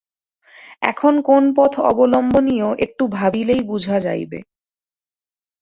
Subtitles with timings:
[0.81, 4.39] এখন কোন পথ অবলম্বনীয়, একটু ভাবিলেই বুঝা যাইবে।